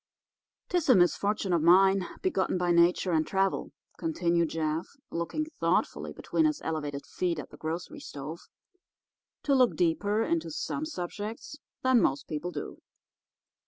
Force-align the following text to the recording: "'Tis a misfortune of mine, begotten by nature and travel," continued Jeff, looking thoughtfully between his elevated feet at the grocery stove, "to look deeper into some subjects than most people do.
"'Tis 0.69 0.89
a 0.89 0.95
misfortune 0.95 1.53
of 1.53 1.61
mine, 1.61 2.07
begotten 2.23 2.57
by 2.57 2.71
nature 2.71 3.11
and 3.11 3.27
travel," 3.27 3.71
continued 3.99 4.49
Jeff, 4.49 4.87
looking 5.11 5.45
thoughtfully 5.59 6.11
between 6.11 6.45
his 6.45 6.59
elevated 6.63 7.05
feet 7.05 7.37
at 7.37 7.51
the 7.51 7.57
grocery 7.57 7.99
stove, 7.99 8.39
"to 9.43 9.53
look 9.53 9.75
deeper 9.75 10.23
into 10.23 10.49
some 10.49 10.87
subjects 10.87 11.59
than 11.83 12.01
most 12.01 12.27
people 12.27 12.49
do. 12.49 12.79